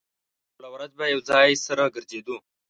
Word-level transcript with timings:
ټوله 0.53 0.69
ورځ 0.73 0.91
به 0.99 1.05
يو 1.13 1.19
ځای 1.29 1.49
سره 1.65 1.83
ګرځېدو. 1.95 2.37